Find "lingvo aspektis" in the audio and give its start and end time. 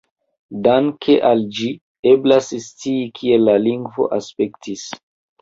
3.67-4.89